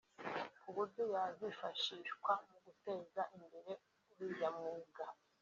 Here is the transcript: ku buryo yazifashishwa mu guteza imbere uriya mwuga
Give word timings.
ku 0.61 0.67
buryo 0.75 1.03
yazifashishwa 1.15 2.31
mu 2.47 2.57
guteza 2.65 3.21
imbere 3.37 3.71
uriya 4.11 4.49
mwuga 4.57 5.03